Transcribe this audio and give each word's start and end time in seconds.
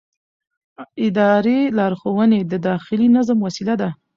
اداري 1.05 1.59
لارښوونې 1.77 2.39
د 2.51 2.53
داخلي 2.67 3.07
نظم 3.15 3.37
وسیله 3.45 3.75
ده. 3.81 3.89